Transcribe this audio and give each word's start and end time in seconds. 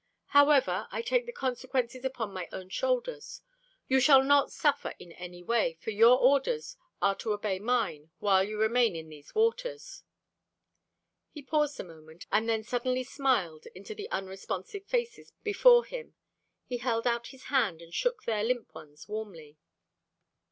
However, 0.29 0.87
I 0.89 1.03
take 1.03 1.27
the 1.27 1.31
consequences 1.31 2.03
upon 2.03 2.33
my 2.33 2.49
own 2.51 2.69
shoulders. 2.69 3.41
You 3.87 3.99
shall 3.99 4.23
not 4.23 4.51
suffer 4.51 4.95
in 4.97 5.11
any 5.11 5.43
way, 5.43 5.77
for 5.79 5.91
your 5.91 6.17
orders 6.17 6.75
are 7.03 7.13
to 7.17 7.33
obey 7.33 7.59
mine 7.59 8.09
while 8.17 8.43
you 8.43 8.59
remain 8.59 8.95
in 8.95 9.09
these 9.09 9.35
waters." 9.35 10.01
He 11.29 11.43
paused 11.43 11.79
a 11.79 11.83
moment, 11.83 12.25
and 12.31 12.49
then 12.49 12.63
suddenly 12.63 13.03
smiled 13.03 13.67
into 13.75 13.93
the 13.93 14.09
unresponsive 14.09 14.87
faces 14.87 15.33
before 15.43 15.85
him. 15.85 16.15
He 16.65 16.77
held 16.77 17.05
out 17.05 17.27
his 17.27 17.43
hand 17.53 17.79
and 17.79 17.93
shook 17.93 18.23
their 18.23 18.43
limp 18.43 18.73
ones 18.73 19.07
warmly. 19.07 19.59